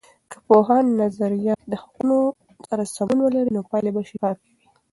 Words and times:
که 0.31 0.37
د 0.41 0.43
پوهاند 0.47 0.87
نظریات 1.01 1.61
د 1.71 1.73
حقیقتونو 1.81 2.17
سره 2.67 2.83
سمون 2.95 3.19
ولري، 3.21 3.51
نو 3.55 3.61
پایلې 3.69 3.91
به 3.95 4.01
شفافې 4.09 4.49
وي. 4.57 4.65